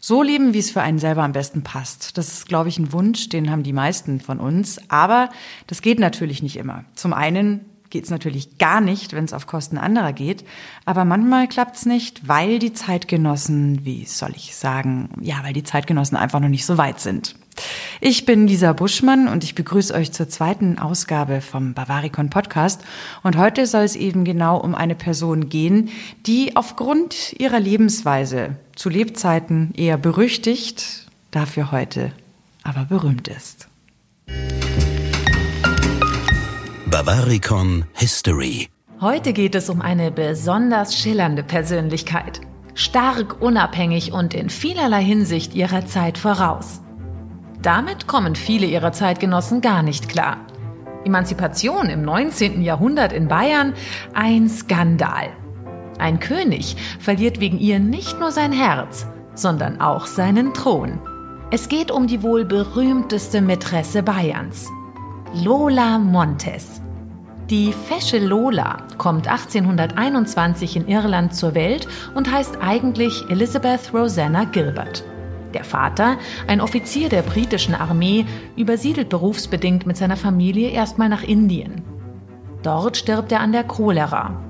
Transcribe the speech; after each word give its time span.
So 0.00 0.22
leben, 0.22 0.54
wie 0.54 0.60
es 0.60 0.70
für 0.70 0.80
einen 0.80 1.00
selber 1.00 1.24
am 1.24 1.32
besten 1.32 1.62
passt. 1.62 2.16
Das 2.16 2.28
ist, 2.28 2.46
glaube 2.46 2.68
ich, 2.68 2.78
ein 2.78 2.92
Wunsch, 2.92 3.28
den 3.30 3.50
haben 3.50 3.64
die 3.64 3.72
meisten 3.72 4.20
von 4.20 4.38
uns. 4.38 4.80
Aber 4.88 5.28
das 5.66 5.82
geht 5.82 5.98
natürlich 5.98 6.40
nicht 6.40 6.56
immer. 6.56 6.84
Zum 6.94 7.12
einen 7.12 7.64
geht 7.90 8.04
es 8.04 8.10
natürlich 8.10 8.58
gar 8.58 8.80
nicht, 8.80 9.12
wenn 9.12 9.24
es 9.24 9.32
auf 9.32 9.48
Kosten 9.48 9.76
anderer 9.76 10.12
geht. 10.12 10.44
Aber 10.84 11.04
manchmal 11.04 11.48
klappt 11.48 11.76
es 11.76 11.86
nicht, 11.86 12.28
weil 12.28 12.60
die 12.60 12.72
Zeitgenossen, 12.72 13.84
wie 13.84 14.04
soll 14.04 14.32
ich 14.36 14.54
sagen, 14.54 15.10
ja, 15.20 15.36
weil 15.42 15.52
die 15.52 15.64
Zeitgenossen 15.64 16.16
einfach 16.16 16.38
noch 16.38 16.48
nicht 16.48 16.66
so 16.66 16.78
weit 16.78 17.00
sind. 17.00 17.34
Ich 18.00 18.24
bin 18.24 18.46
Lisa 18.46 18.72
Buschmann 18.72 19.26
und 19.26 19.42
ich 19.42 19.56
begrüße 19.56 19.92
euch 19.92 20.12
zur 20.12 20.28
zweiten 20.28 20.78
Ausgabe 20.78 21.40
vom 21.40 21.74
Bavaricon 21.74 22.30
Podcast. 22.30 22.82
Und 23.24 23.36
heute 23.36 23.66
soll 23.66 23.82
es 23.82 23.96
eben 23.96 24.22
genau 24.24 24.58
um 24.58 24.76
eine 24.76 24.94
Person 24.94 25.48
gehen, 25.48 25.90
die 26.24 26.54
aufgrund 26.54 27.34
ihrer 27.40 27.58
Lebensweise 27.58 28.56
zu 28.78 28.88
Lebzeiten 28.88 29.72
eher 29.76 29.98
berüchtigt, 29.98 31.06
dafür 31.30 31.72
heute 31.72 32.12
aber 32.62 32.84
berühmt 32.84 33.28
ist. 33.28 33.68
Bavaricon 36.86 37.84
History. 37.94 38.68
Heute 39.00 39.32
geht 39.32 39.54
es 39.54 39.70
um 39.70 39.80
eine 39.80 40.10
besonders 40.10 40.96
schillernde 40.96 41.42
Persönlichkeit. 41.42 42.40
Stark, 42.74 43.40
unabhängig 43.40 44.12
und 44.12 44.34
in 44.34 44.50
vielerlei 44.50 45.02
Hinsicht 45.02 45.54
ihrer 45.54 45.86
Zeit 45.86 46.18
voraus. 46.18 46.80
Damit 47.62 48.06
kommen 48.06 48.36
viele 48.36 48.66
ihrer 48.66 48.92
Zeitgenossen 48.92 49.60
gar 49.60 49.82
nicht 49.82 50.08
klar. 50.08 50.36
Emanzipation 51.04 51.88
im 51.88 52.02
19. 52.02 52.62
Jahrhundert 52.62 53.12
in 53.12 53.28
Bayern, 53.28 53.74
ein 54.14 54.48
Skandal. 54.48 55.30
Ein 55.98 56.20
König 56.20 56.76
verliert 56.98 57.40
wegen 57.40 57.58
ihr 57.58 57.78
nicht 57.78 58.18
nur 58.20 58.30
sein 58.30 58.52
Herz, 58.52 59.06
sondern 59.34 59.80
auch 59.80 60.06
seinen 60.06 60.54
Thron. 60.54 61.00
Es 61.50 61.68
geht 61.68 61.90
um 61.90 62.06
die 62.06 62.22
wohl 62.22 62.44
berühmteste 62.44 63.40
Mätresse 63.40 64.02
Bayerns, 64.02 64.68
Lola 65.34 65.98
Montes. 65.98 66.80
Die 67.50 67.72
Fesche 67.72 68.18
Lola 68.18 68.82
kommt 68.98 69.26
1821 69.26 70.76
in 70.76 70.88
Irland 70.88 71.34
zur 71.34 71.54
Welt 71.54 71.88
und 72.14 72.30
heißt 72.30 72.58
eigentlich 72.60 73.24
Elizabeth 73.30 73.94
Rosanna 73.94 74.44
Gilbert. 74.44 75.02
Der 75.54 75.64
Vater, 75.64 76.18
ein 76.46 76.60
Offizier 76.60 77.08
der 77.08 77.22
britischen 77.22 77.74
Armee, 77.74 78.26
übersiedelt 78.56 79.08
berufsbedingt 79.08 79.86
mit 79.86 79.96
seiner 79.96 80.18
Familie 80.18 80.68
erstmal 80.68 81.08
nach 81.08 81.22
Indien. 81.22 81.82
Dort 82.62 82.98
stirbt 82.98 83.32
er 83.32 83.40
an 83.40 83.52
der 83.52 83.64
Cholera. 83.64 84.47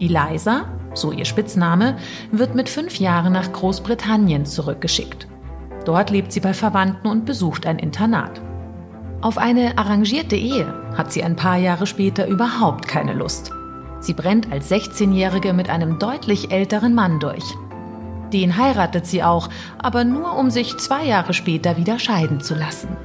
Eliza, 0.00 0.66
so 0.94 1.12
ihr 1.12 1.24
Spitzname, 1.24 1.96
wird 2.32 2.54
mit 2.54 2.68
fünf 2.68 2.98
Jahren 2.98 3.32
nach 3.32 3.52
Großbritannien 3.52 4.46
zurückgeschickt. 4.46 5.26
Dort 5.84 6.10
lebt 6.10 6.32
sie 6.32 6.40
bei 6.40 6.54
Verwandten 6.54 7.08
und 7.08 7.24
besucht 7.24 7.66
ein 7.66 7.78
Internat. 7.78 8.40
Auf 9.20 9.38
eine 9.38 9.78
arrangierte 9.78 10.36
Ehe 10.36 10.72
hat 10.96 11.12
sie 11.12 11.22
ein 11.22 11.34
paar 11.34 11.56
Jahre 11.56 11.86
später 11.86 12.26
überhaupt 12.26 12.86
keine 12.86 13.14
Lust. 13.14 13.50
Sie 14.00 14.12
brennt 14.12 14.52
als 14.52 14.70
16-Jährige 14.70 15.52
mit 15.52 15.70
einem 15.70 15.98
deutlich 15.98 16.52
älteren 16.52 16.94
Mann 16.94 17.18
durch. 17.18 17.44
Den 18.32 18.56
heiratet 18.56 19.06
sie 19.06 19.22
auch, 19.22 19.48
aber 19.78 20.04
nur 20.04 20.36
um 20.36 20.50
sich 20.50 20.76
zwei 20.76 21.04
Jahre 21.04 21.34
später 21.34 21.76
wieder 21.76 21.98
scheiden 21.98 22.40
zu 22.40 22.54
lassen. 22.54 22.96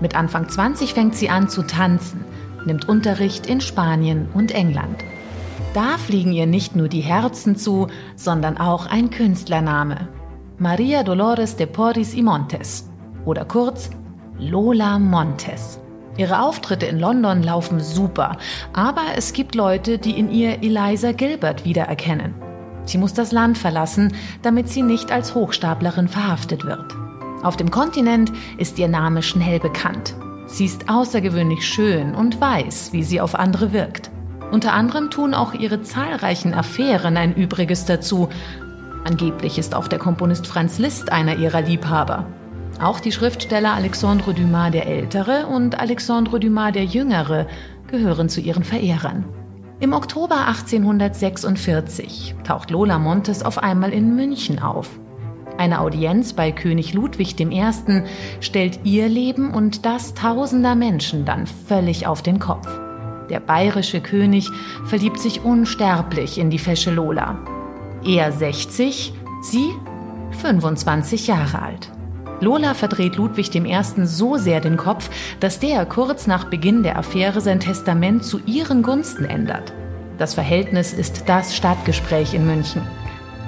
Mit 0.00 0.16
Anfang 0.16 0.48
20 0.48 0.94
fängt 0.94 1.14
sie 1.14 1.30
an 1.30 1.48
zu 1.48 1.62
tanzen, 1.62 2.24
nimmt 2.64 2.88
Unterricht 2.88 3.46
in 3.46 3.60
Spanien 3.60 4.28
und 4.34 4.52
England. 4.52 5.04
Da 5.76 5.98
fliegen 5.98 6.32
ihr 6.32 6.46
nicht 6.46 6.74
nur 6.74 6.88
die 6.88 7.02
Herzen 7.02 7.54
zu, 7.54 7.88
sondern 8.16 8.56
auch 8.56 8.86
ein 8.86 9.10
Künstlername. 9.10 10.08
Maria 10.56 11.02
Dolores 11.02 11.56
de 11.56 11.66
Porris 11.66 12.14
y 12.14 12.22
Montes 12.22 12.88
oder 13.26 13.44
kurz 13.44 13.90
Lola 14.38 14.98
Montes. 14.98 15.78
Ihre 16.16 16.40
Auftritte 16.40 16.86
in 16.86 16.98
London 16.98 17.42
laufen 17.42 17.80
super, 17.80 18.38
aber 18.72 19.02
es 19.16 19.34
gibt 19.34 19.54
Leute, 19.54 19.98
die 19.98 20.18
in 20.18 20.30
ihr 20.30 20.62
Eliza 20.62 21.12
Gilbert 21.12 21.66
wiedererkennen. 21.66 22.34
Sie 22.86 22.96
muss 22.96 23.12
das 23.12 23.30
Land 23.30 23.58
verlassen, 23.58 24.14
damit 24.40 24.70
sie 24.70 24.80
nicht 24.80 25.12
als 25.12 25.34
Hochstaplerin 25.34 26.08
verhaftet 26.08 26.64
wird. 26.64 26.94
Auf 27.42 27.58
dem 27.58 27.70
Kontinent 27.70 28.32
ist 28.56 28.78
ihr 28.78 28.88
Name 28.88 29.22
schnell 29.22 29.60
bekannt. 29.60 30.14
Sie 30.46 30.64
ist 30.64 30.88
außergewöhnlich 30.88 31.68
schön 31.68 32.14
und 32.14 32.40
weiß, 32.40 32.94
wie 32.94 33.02
sie 33.02 33.20
auf 33.20 33.34
andere 33.34 33.74
wirkt. 33.74 34.10
Unter 34.50 34.72
anderem 34.72 35.10
tun 35.10 35.34
auch 35.34 35.54
ihre 35.54 35.82
zahlreichen 35.82 36.54
Affären 36.54 37.16
ein 37.16 37.34
Übriges 37.34 37.84
dazu. 37.84 38.28
Angeblich 39.04 39.58
ist 39.58 39.74
auch 39.74 39.88
der 39.88 39.98
Komponist 39.98 40.46
Franz 40.46 40.78
Liszt 40.78 41.12
einer 41.12 41.36
ihrer 41.36 41.62
Liebhaber. 41.62 42.26
Auch 42.80 43.00
die 43.00 43.12
Schriftsteller 43.12 43.74
Alexandre 43.74 44.34
Dumas 44.34 44.70
der 44.70 44.86
Ältere 44.86 45.46
und 45.46 45.78
Alexandre 45.78 46.38
Dumas 46.38 46.72
der 46.72 46.84
Jüngere 46.84 47.46
gehören 47.86 48.28
zu 48.28 48.40
ihren 48.40 48.64
Verehrern. 48.64 49.24
Im 49.80 49.92
Oktober 49.92 50.46
1846 50.46 52.34
taucht 52.44 52.70
Lola 52.70 52.98
Montes 52.98 53.42
auf 53.42 53.58
einmal 53.58 53.92
in 53.92 54.14
München 54.14 54.60
auf. 54.60 54.88
Eine 55.58 55.80
Audienz 55.80 56.34
bei 56.34 56.52
König 56.52 56.92
Ludwig 56.92 57.38
I. 57.40 57.64
stellt 58.40 58.80
ihr 58.84 59.08
Leben 59.08 59.52
und 59.52 59.86
das 59.86 60.14
tausender 60.14 60.74
Menschen 60.74 61.24
dann 61.24 61.46
völlig 61.46 62.06
auf 62.06 62.22
den 62.22 62.38
Kopf. 62.38 62.68
Der 63.30 63.40
bayerische 63.40 64.00
König 64.00 64.50
verliebt 64.84 65.18
sich 65.18 65.44
unsterblich 65.44 66.38
in 66.38 66.50
die 66.50 66.58
fesche 66.58 66.90
Lola. 66.90 67.38
Er 68.04 68.30
60, 68.30 69.12
sie 69.42 69.70
25 70.40 71.26
Jahre 71.26 71.62
alt. 71.62 71.90
Lola 72.40 72.74
verdreht 72.74 73.16
Ludwig 73.16 73.54
I. 73.54 73.82
so 74.04 74.36
sehr 74.36 74.60
den 74.60 74.76
Kopf, 74.76 75.08
dass 75.40 75.58
der 75.58 75.86
kurz 75.86 76.26
nach 76.26 76.44
Beginn 76.44 76.82
der 76.82 76.98
Affäre 76.98 77.40
sein 77.40 77.60
Testament 77.60 78.24
zu 78.24 78.40
ihren 78.44 78.82
Gunsten 78.82 79.24
ändert. 79.24 79.72
Das 80.18 80.34
Verhältnis 80.34 80.92
ist 80.92 81.28
das 81.28 81.56
Stadtgespräch 81.56 82.34
in 82.34 82.46
München. 82.46 82.82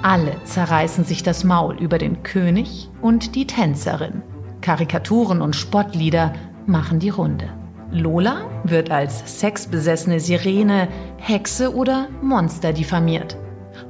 Alle 0.03 0.33
zerreißen 0.45 1.05
sich 1.05 1.23
das 1.23 1.45
Maul 1.45 1.77
über 1.77 1.99
den 1.99 2.23
König 2.23 2.89
und 3.03 3.35
die 3.35 3.47
Tänzerin. 3.47 4.23
Karikaturen 4.61 5.43
und 5.43 5.57
Spottlieder 5.57 6.33
machen 6.67 6.99
die 6.99 7.11
Runde. 7.11 7.49
Lola 7.91 8.43
wird 8.65 8.91
als 8.91 9.41
sexbesessene 9.41 10.21
Sirene, 10.21 10.89
Hexe 11.17 11.75
oder 11.75 12.09
Monster 12.21 12.75
diffamiert. 12.75 13.37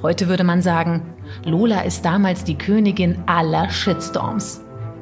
Heute 0.02 0.28
würde 0.28 0.44
man 0.44 0.62
sagen, 0.62 1.02
Lola 1.44 1.80
ist 1.80 2.04
damals 2.04 2.44
die 2.44 2.56
Königin 2.56 3.18
aller 3.26 3.68
Shitstorms. 3.70 4.60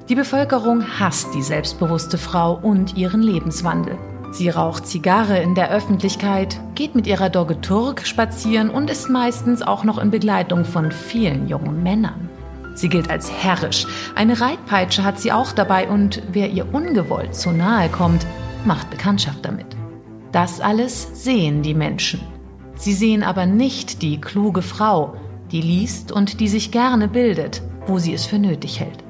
Die 0.09 0.15
Bevölkerung 0.15 0.83
hasst 0.99 1.35
die 1.35 1.43
selbstbewusste 1.43 2.17
Frau 2.17 2.59
und 2.63 2.97
ihren 2.97 3.23
Lebenswandel. 3.23 3.99
Sie 4.31 4.49
raucht 4.49 4.87
Zigarre 4.87 5.41
in 5.41 5.55
der 5.55 5.71
Öffentlichkeit, 5.71 6.59
geht 6.75 6.95
mit 6.95 7.07
ihrer 7.07 7.29
Dogge 7.29 7.61
Turk 7.61 8.07
spazieren 8.07 8.71
und 8.71 8.89
ist 8.89 9.11
meistens 9.11 9.61
auch 9.61 9.85
noch 9.85 9.99
in 9.99 10.11
Begleitung 10.11 10.65
von 10.65 10.91
vielen 10.91 11.49
jungen 11.49 11.83
Männern. 11.83 12.31
Sie 12.75 12.89
gilt 12.89 13.11
als 13.11 13.31
herrisch. 13.31 13.87
Eine 14.15 14.41
Reitpeitsche 14.41 15.05
hat 15.05 15.19
sie 15.19 15.33
auch 15.33 15.53
dabei 15.53 15.89
und 15.89 16.23
wer 16.33 16.51
ihr 16.51 16.73
ungewollt 16.73 17.35
zu 17.35 17.51
nahe 17.51 17.89
kommt, 17.89 18.27
macht 18.65 18.91
Bekanntschaft 18.91 19.45
damit. 19.45 19.77
Das 20.33 20.61
alles 20.61 21.25
sehen 21.25 21.63
die 21.63 21.75
Menschen. 21.75 22.21
Sie 22.75 22.93
sehen 22.93 23.23
aber 23.23 23.47
nicht 23.47 24.03
die 24.03 24.21
kluge 24.21 24.63
Frau, 24.63 25.15
die 25.51 25.61
liest 25.61 26.13
und 26.13 26.41
die 26.41 26.49
sich 26.49 26.71
gerne 26.71 27.09
bildet, 27.09 27.63
wo 27.87 27.99
sie 27.99 28.13
es 28.13 28.27
für 28.27 28.39
nötig 28.39 28.81
hält. 28.81 29.05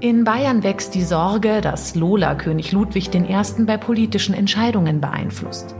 In 0.00 0.24
Bayern 0.24 0.62
wächst 0.62 0.94
die 0.94 1.04
Sorge, 1.04 1.60
dass 1.60 1.94
Lola 1.94 2.34
König 2.34 2.72
Ludwig 2.72 3.14
I. 3.14 3.64
bei 3.66 3.76
politischen 3.76 4.34
Entscheidungen 4.34 5.00
beeinflusst. 5.00 5.74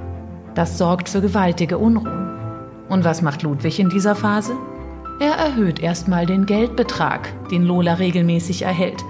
Das 0.54 0.76
sorgt 0.76 1.08
für 1.08 1.22
gewaltige 1.22 1.78
Unruhen. 1.78 2.28
Und 2.90 3.04
was 3.04 3.22
macht 3.22 3.42
Ludwig 3.42 3.78
in 3.78 3.88
dieser 3.88 4.14
Phase? 4.14 4.52
Er 5.20 5.32
erhöht 5.32 5.80
erstmal 5.80 6.26
den 6.26 6.44
Geldbetrag, 6.44 7.32
den 7.50 7.62
Lola 7.62 7.94
regelmäßig 7.94 8.62
erhält. 8.62 9.02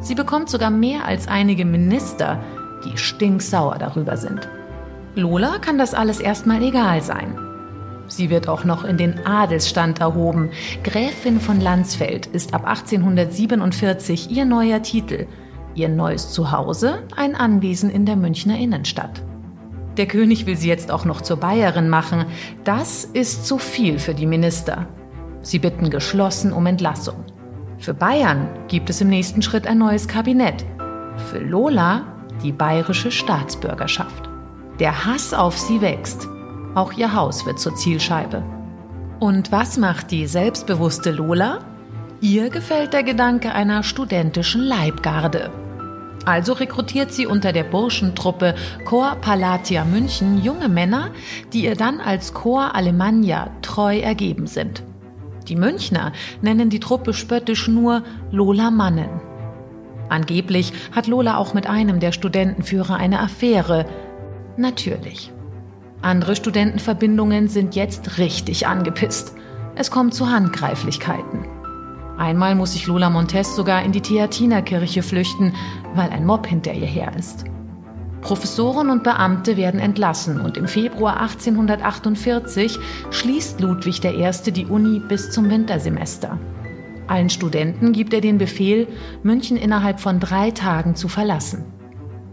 Sie 0.00 0.14
bekommt 0.14 0.50
sogar 0.50 0.70
mehr 0.70 1.06
als 1.06 1.28
einige 1.28 1.64
Minister, 1.64 2.38
die 2.84 2.96
stinksauer 2.96 3.76
darüber 3.78 4.16
sind. 4.16 4.48
Lola 5.14 5.58
kann 5.58 5.78
das 5.78 5.94
alles 5.94 6.20
erstmal 6.20 6.62
egal 6.62 7.02
sein. 7.02 7.38
Sie 8.06 8.30
wird 8.30 8.48
auch 8.48 8.64
noch 8.64 8.84
in 8.84 8.96
den 8.96 9.26
Adelsstand 9.26 10.00
erhoben. 10.00 10.50
Gräfin 10.84 11.40
von 11.40 11.60
Landsfeld 11.60 12.26
ist 12.26 12.54
ab 12.54 12.66
1847 12.66 14.30
ihr 14.30 14.44
neuer 14.44 14.82
Titel. 14.82 15.26
Ihr 15.74 15.88
neues 15.88 16.30
Zuhause 16.32 17.02
ein 17.16 17.34
Anwesen 17.34 17.90
in 17.90 18.04
der 18.04 18.16
Münchner 18.16 18.58
Innenstadt. 18.58 19.22
Der 19.96 20.06
König 20.06 20.46
will 20.46 20.56
sie 20.56 20.68
jetzt 20.68 20.90
auch 20.90 21.04
noch 21.04 21.20
zur 21.20 21.38
Bayerin 21.38 21.88
machen. 21.88 22.26
Das 22.64 23.04
ist 23.04 23.46
zu 23.46 23.58
viel 23.58 23.98
für 23.98 24.14
die 24.14 24.26
Minister. 24.26 24.86
Sie 25.42 25.58
bitten 25.58 25.90
geschlossen 25.90 26.52
um 26.52 26.66
Entlassung. 26.66 27.24
Für 27.78 27.94
Bayern 27.94 28.48
gibt 28.68 28.90
es 28.90 29.00
im 29.00 29.08
nächsten 29.08 29.42
Schritt 29.42 29.66
ein 29.66 29.78
neues 29.78 30.06
Kabinett. 30.08 30.64
Für 31.30 31.38
Lola 31.38 32.11
die 32.42 32.52
bayerische 32.52 33.10
Staatsbürgerschaft. 33.10 34.28
Der 34.78 35.04
Hass 35.04 35.34
auf 35.34 35.58
sie 35.58 35.80
wächst. 35.80 36.28
Auch 36.74 36.92
ihr 36.92 37.14
Haus 37.14 37.46
wird 37.46 37.58
zur 37.58 37.74
Zielscheibe. 37.74 38.42
Und 39.20 39.52
was 39.52 39.76
macht 39.76 40.10
die 40.10 40.26
selbstbewusste 40.26 41.10
Lola? 41.10 41.60
Ihr 42.20 42.50
gefällt 42.50 42.92
der 42.92 43.02
Gedanke 43.02 43.52
einer 43.52 43.82
studentischen 43.82 44.62
Leibgarde. 44.62 45.50
Also 46.24 46.52
rekrutiert 46.52 47.12
sie 47.12 47.26
unter 47.26 47.52
der 47.52 47.64
Burschentruppe 47.64 48.54
Chor 48.84 49.16
Palatia 49.20 49.84
München 49.84 50.42
junge 50.42 50.68
Männer, 50.68 51.10
die 51.52 51.64
ihr 51.64 51.74
dann 51.74 52.00
als 52.00 52.32
Chor 52.32 52.74
Alemannia 52.74 53.50
treu 53.60 53.98
ergeben 53.98 54.46
sind. 54.46 54.84
Die 55.48 55.56
Münchner 55.56 56.12
nennen 56.40 56.70
die 56.70 56.80
Truppe 56.80 57.12
spöttisch 57.12 57.66
nur 57.66 58.04
Lola 58.30 58.70
Mannen. 58.70 59.20
Angeblich 60.08 60.72
hat 60.92 61.06
Lola 61.06 61.36
auch 61.36 61.54
mit 61.54 61.66
einem 61.66 62.00
der 62.00 62.12
Studentenführer 62.12 62.96
eine 62.96 63.20
Affäre. 63.20 63.86
Natürlich. 64.56 65.32
Andere 66.02 66.36
Studentenverbindungen 66.36 67.48
sind 67.48 67.74
jetzt 67.74 68.18
richtig 68.18 68.66
angepisst. 68.66 69.34
Es 69.74 69.90
kommt 69.90 70.14
zu 70.14 70.30
Handgreiflichkeiten. 70.30 71.46
Einmal 72.18 72.54
muss 72.54 72.72
sich 72.72 72.86
Lola 72.86 73.08
Montes 73.08 73.56
sogar 73.56 73.82
in 73.84 73.92
die 73.92 74.00
Theatinerkirche 74.00 75.02
flüchten, 75.02 75.54
weil 75.94 76.10
ein 76.10 76.26
Mob 76.26 76.46
hinter 76.46 76.72
ihr 76.72 76.86
her 76.86 77.12
ist. 77.18 77.44
Professoren 78.20 78.90
und 78.90 79.02
Beamte 79.02 79.56
werden 79.56 79.80
entlassen 79.80 80.40
und 80.40 80.56
im 80.56 80.68
Februar 80.68 81.20
1848 81.20 82.78
schließt 83.10 83.60
Ludwig 83.60 84.04
I. 84.04 84.52
die 84.52 84.66
Uni 84.66 85.00
bis 85.00 85.30
zum 85.30 85.50
Wintersemester. 85.50 86.38
Allen 87.12 87.28
Studenten 87.28 87.92
gibt 87.92 88.14
er 88.14 88.22
den 88.22 88.38
Befehl, 88.38 88.88
München 89.22 89.58
innerhalb 89.58 90.00
von 90.00 90.18
drei 90.18 90.50
Tagen 90.50 90.94
zu 90.94 91.08
verlassen. 91.08 91.66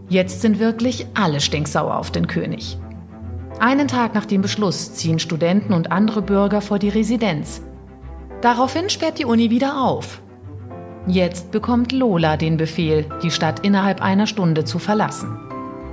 Jetzt 0.08 0.40
sind 0.40 0.58
wirklich 0.58 1.06
alle 1.12 1.42
stinksauer 1.42 1.98
auf 1.98 2.10
den 2.10 2.26
König. 2.26 2.78
Einen 3.58 3.88
Tag 3.88 4.14
nach 4.14 4.24
dem 4.24 4.40
Beschluss 4.40 4.94
ziehen 4.94 5.18
Studenten 5.18 5.74
und 5.74 5.92
andere 5.92 6.22
Bürger 6.22 6.62
vor 6.62 6.78
die 6.78 6.88
Residenz. 6.88 7.60
Daraufhin 8.40 8.88
sperrt 8.88 9.18
die 9.18 9.26
Uni 9.26 9.50
wieder 9.50 9.84
auf. 9.84 10.22
Jetzt 11.06 11.50
bekommt 11.50 11.92
Lola 11.92 12.38
den 12.38 12.56
Befehl, 12.56 13.04
die 13.22 13.30
Stadt 13.30 13.60
innerhalb 13.60 14.00
einer 14.00 14.26
Stunde 14.26 14.64
zu 14.64 14.78
verlassen. 14.78 15.38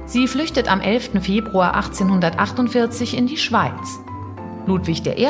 Sie 0.05 0.29
flüchtet 0.29 0.71
am 0.71 0.79
11. 0.79 1.21
Februar 1.21 1.75
1848 1.75 3.17
in 3.17 3.27
die 3.27 3.35
Schweiz. 3.35 3.99
Ludwig 4.65 5.05
I. 5.05 5.27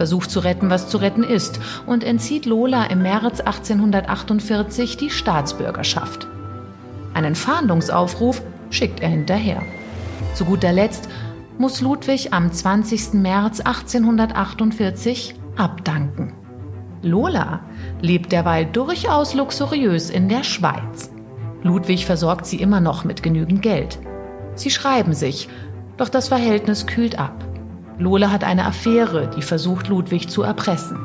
versucht 0.00 0.30
zu 0.30 0.40
retten, 0.40 0.70
was 0.70 0.88
zu 0.88 0.96
retten 0.96 1.22
ist, 1.22 1.60
und 1.84 2.04
entzieht 2.04 2.46
Lola 2.46 2.84
im 2.84 3.02
März 3.02 3.40
1848 3.40 4.96
die 4.96 5.10
Staatsbürgerschaft. 5.10 6.26
Einen 7.12 7.34
Fahndungsaufruf 7.34 8.40
schickt 8.70 9.00
er 9.00 9.10
hinterher. 9.10 9.60
Zu 10.32 10.46
guter 10.46 10.72
Letzt 10.72 11.10
muss 11.58 11.82
Ludwig 11.82 12.32
am 12.32 12.50
20. 12.50 13.12
März 13.12 13.60
1848 13.60 15.34
abdanken. 15.56 16.32
Lola 17.02 17.60
lebt 18.00 18.32
derweil 18.32 18.64
durchaus 18.64 19.34
luxuriös 19.34 20.08
in 20.08 20.30
der 20.30 20.44
Schweiz. 20.44 21.10
Ludwig 21.62 22.06
versorgt 22.06 22.46
sie 22.46 22.62
immer 22.62 22.80
noch 22.80 23.04
mit 23.04 23.22
genügend 23.22 23.60
Geld. 23.60 23.98
Sie 24.54 24.70
schreiben 24.70 25.12
sich, 25.12 25.50
doch 25.98 26.08
das 26.08 26.28
Verhältnis 26.28 26.86
kühlt 26.86 27.18
ab. 27.18 27.49
Lola 28.00 28.30
hat 28.30 28.44
eine 28.44 28.64
Affäre, 28.64 29.28
die 29.36 29.42
versucht, 29.42 29.88
Ludwig 29.88 30.30
zu 30.30 30.42
erpressen. 30.42 30.98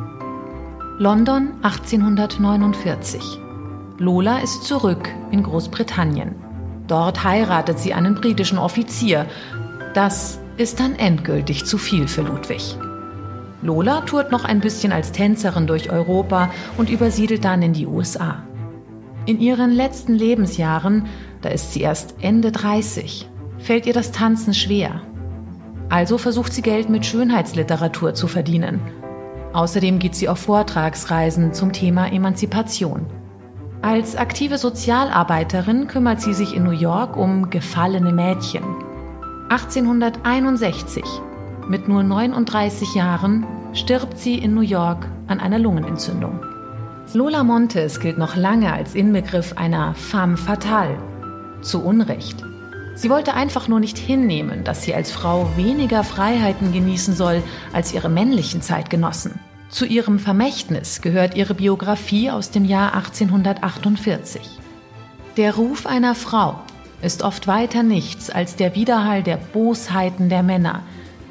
London 0.97 1.51
1849. 1.62 3.21
Lola 3.97 4.38
ist 4.38 4.63
zurück 4.63 5.09
in 5.30 5.44
Großbritannien. 5.44 6.36
Dort 6.88 7.25
heiratet 7.25 7.80
sie 7.80 7.94
einen 7.94 8.15
britischen 8.15 8.57
Offizier. 8.57 9.25
Das 9.94 10.39
ist 10.56 10.80
dann 10.80 10.95
endgültig 10.95 11.65
zu 11.65 11.77
viel 11.77 12.07
für 12.07 12.21
Ludwig. 12.21 12.77
Lola 13.62 14.01
tourt 14.01 14.31
noch 14.31 14.45
ein 14.45 14.62
bisschen 14.62 14.94
als 14.94 15.12
Tänzerin 15.12 15.68
durch 15.68 15.89
Europa 15.89 16.50
und 16.77 16.89
übersiedelt 16.89 17.44
dann 17.44 17.62
in 17.62 17.74
die 17.74 17.88
USA. 17.88 18.44
In 19.25 19.41
ihren 19.41 19.71
letzten 19.71 20.13
Lebensjahren, 20.13 21.07
da 21.41 21.50
ist 21.50 21.74
sie 21.74 21.81
erst 21.81 22.15
Ende 22.21 22.53
30, 22.53 23.30
fällt 23.57 23.86
ihr 23.86 23.94
das 23.94 24.13
Tanzen 24.13 24.53
schwer. 24.53 25.01
Also 25.90 26.18
versucht 26.18 26.54
sie 26.54 26.62
Geld 26.62 26.90
mit 26.90 27.06
Schönheitsliteratur 27.06 28.14
zu 28.14 28.28
verdienen. 28.28 28.80
Außerdem 29.54 30.00
geht 30.00 30.16
sie 30.16 30.28
auf 30.28 30.40
Vortragsreisen 30.40 31.54
zum 31.54 31.72
Thema 31.72 32.12
Emanzipation. 32.12 33.06
Als 33.82 34.16
aktive 34.16 34.58
Sozialarbeiterin 34.58 35.88
kümmert 35.88 36.20
sie 36.22 36.34
sich 36.34 36.56
in 36.56 36.64
New 36.64 36.72
York 36.72 37.16
um 37.16 37.50
gefallene 37.50 38.12
Mädchen. 38.12 38.64
1861, 39.50 41.04
mit 41.70 41.88
nur 41.88 42.02
39 42.02 42.96
Jahren, 42.96 43.46
stirbt 43.74 44.18
sie 44.18 44.40
in 44.40 44.56
New 44.56 44.62
York 44.62 45.08
an 45.28 45.40
einer 45.40 45.60
Lungenentzündung. 45.60 46.40
Lola 47.14 47.44
Montes 47.44 48.00
gilt 48.00 48.18
noch 48.18 48.36
lange 48.36 48.74
als 48.74 48.96
Inbegriff 48.96 49.54
einer 49.56 49.94
femme 49.94 50.36
fatale. 50.36 50.98
Zu 51.62 51.84
Unrecht. 51.84 52.44
Sie 52.95 53.09
wollte 53.09 53.33
einfach 53.33 53.68
nur 53.68 53.81
nicht 53.81 53.97
hinnehmen, 53.97 54.63
dass 54.63 54.83
sie 54.83 54.95
als 54.95 55.12
Frau 55.12 55.50
weniger 55.57 56.03
Freiheiten 56.06 56.71
genießen 56.71 57.13
soll 57.13 57.44
als 57.74 57.94
ihre 57.94 58.09
männlichen 58.09 58.62
Zeitgenossen. 58.62 59.39
Zu 59.69 59.86
ihrem 59.86 60.18
Vermächtnis 60.18 61.01
gehört 61.01 61.36
ihre 61.36 61.53
Biografie 61.53 62.31
aus 62.31 62.51
dem 62.51 62.63
Jahr 62.63 62.94
1848. 62.95 64.42
Der 65.36 65.56
Ruf 65.56 65.86
einer 65.86 66.15
Frau 66.15 66.62
ist 67.01 67.21
oft 67.21 67.47
weiter 67.47 67.83
nichts 67.83 68.30
als 68.30 68.56
der 68.56 68.75
Widerhall 68.75 69.21
der 69.21 69.38
Bosheiten 69.38 70.30
der 70.30 70.44
Männer, 70.44 70.83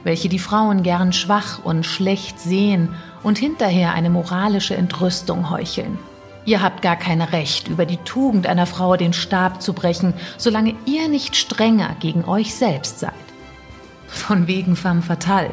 welche 0.02 0.28
die 0.28 0.38
Frauen 0.38 0.82
gern 0.82 1.14
schwach 1.14 1.64
und 1.64 1.86
schlecht 1.86 2.38
sehen 2.38 2.90
und 3.22 3.38
hinterher 3.38 3.94
eine 3.94 4.10
moralische 4.10 4.76
Entrüstung 4.76 5.48
heucheln. 5.48 5.98
Ihr 6.46 6.62
habt 6.62 6.82
gar 6.82 6.96
kein 6.96 7.22
Recht, 7.22 7.68
über 7.68 7.86
die 7.86 7.96
Tugend 7.98 8.46
einer 8.46 8.66
Frau 8.66 8.96
den 8.96 9.12
Stab 9.12 9.62
zu 9.62 9.72
brechen, 9.72 10.12
solange 10.36 10.74
ihr 10.84 11.08
nicht 11.08 11.36
strenger 11.36 11.96
gegen 12.00 12.24
euch 12.24 12.54
selbst 12.54 13.00
seid. 13.00 13.12
Von 14.06 14.46
wegen 14.46 14.76
femme 14.76 15.02
fatale. 15.02 15.50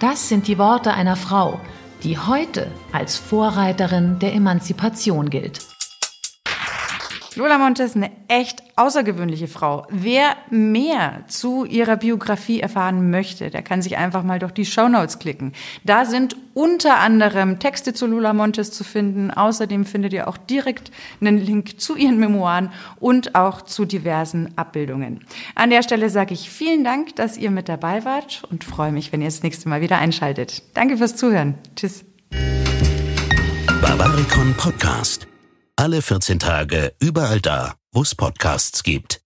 Das 0.00 0.28
sind 0.28 0.48
die 0.48 0.58
Worte 0.58 0.94
einer 0.94 1.16
Frau, 1.16 1.60
die 2.02 2.18
heute 2.18 2.70
als 2.92 3.16
Vorreiterin 3.16 4.18
der 4.18 4.34
Emanzipation 4.34 5.30
gilt. 5.30 5.73
Lola 7.36 7.58
Montes 7.58 7.96
eine 7.96 8.10
echt 8.28 8.62
außergewöhnliche 8.76 9.48
Frau. 9.48 9.86
Wer 9.90 10.36
mehr 10.50 11.24
zu 11.26 11.64
ihrer 11.64 11.96
Biografie 11.96 12.60
erfahren 12.60 13.10
möchte, 13.10 13.50
der 13.50 13.62
kann 13.62 13.82
sich 13.82 13.96
einfach 13.96 14.22
mal 14.22 14.38
durch 14.38 14.52
die 14.52 14.66
Show 14.66 14.88
Notes 14.88 15.18
klicken. 15.18 15.52
Da 15.84 16.04
sind 16.04 16.36
unter 16.54 16.98
anderem 16.98 17.58
Texte 17.58 17.92
zu 17.92 18.06
Lola 18.06 18.32
Montes 18.32 18.70
zu 18.70 18.84
finden. 18.84 19.30
Außerdem 19.30 19.84
findet 19.84 20.12
ihr 20.12 20.28
auch 20.28 20.36
direkt 20.36 20.92
einen 21.20 21.38
Link 21.38 21.80
zu 21.80 21.96
ihren 21.96 22.18
Memoiren 22.18 22.70
und 23.00 23.34
auch 23.34 23.62
zu 23.62 23.84
diversen 23.84 24.56
Abbildungen. 24.56 25.24
An 25.54 25.70
der 25.70 25.82
Stelle 25.82 26.10
sage 26.10 26.34
ich 26.34 26.50
vielen 26.50 26.84
Dank, 26.84 27.16
dass 27.16 27.36
ihr 27.36 27.50
mit 27.50 27.68
dabei 27.68 28.04
wart 28.04 28.42
und 28.50 28.64
freue 28.64 28.92
mich, 28.92 29.12
wenn 29.12 29.20
ihr 29.20 29.28
das 29.28 29.42
nächste 29.42 29.68
Mal 29.68 29.80
wieder 29.80 29.98
einschaltet. 29.98 30.62
Danke 30.74 30.96
fürs 30.96 31.16
Zuhören. 31.16 31.54
Tschüss. 31.74 32.04
Babaricon 33.80 34.54
Podcast. 34.56 35.26
Alle 35.76 36.02
14 36.02 36.38
Tage 36.38 36.94
überall 37.00 37.40
da, 37.40 37.74
wo 37.92 38.02
es 38.02 38.14
Podcasts 38.14 38.84
gibt. 38.84 39.23